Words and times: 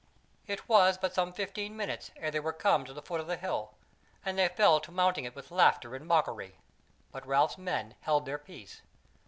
It 0.47 0.67
was 0.67 0.97
but 0.97 1.13
some 1.13 1.31
fifteen 1.31 1.77
minutes 1.77 2.09
ere 2.15 2.31
they 2.31 2.39
were 2.39 2.53
come 2.53 2.85
to 2.85 2.91
the 2.93 3.03
foot 3.03 3.19
of 3.21 3.27
the 3.27 3.37
hill, 3.37 3.75
and 4.25 4.35
they 4.35 4.47
fell 4.47 4.79
to 4.79 4.91
mounting 4.91 5.25
it 5.25 5.35
with 5.35 5.51
laughter 5.51 5.93
and 5.95 6.07
mockery, 6.07 6.57
but 7.11 7.27
Ralph's 7.27 7.59
men 7.59 7.93
held 8.01 8.25
their 8.25 8.39
peace. 8.39 8.81